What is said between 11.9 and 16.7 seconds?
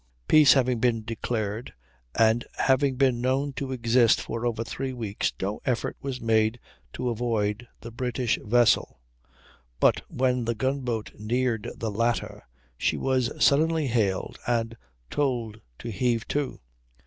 latter she was suddenly hailed and told to heave to.